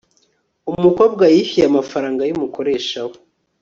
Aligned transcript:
umukobwa 0.71 1.23
yishyuye 1.33 1.65
amafaranga 1.71 2.21
yumukoresha 2.29 2.99
we 3.09 3.17